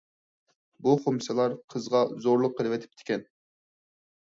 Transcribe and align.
بۇ 0.87 0.95
خۇمسىلار 1.03 1.53
قىزغا 1.75 2.03
زورلۇق 2.25 2.59
قىلىۋېتىپتىكەن. 2.63 3.31